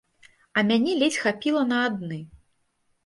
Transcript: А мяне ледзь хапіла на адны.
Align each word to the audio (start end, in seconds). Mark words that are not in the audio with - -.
А 0.59 0.63
мяне 0.71 0.95
ледзь 1.03 1.19
хапіла 1.25 1.61
на 1.73 1.85
адны. 1.91 2.19